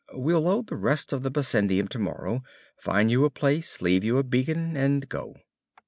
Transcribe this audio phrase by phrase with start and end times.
[0.13, 2.41] We'll load the rest of the bessendium tomorrow,
[2.75, 5.35] find you a place, leave you a beacon, and go."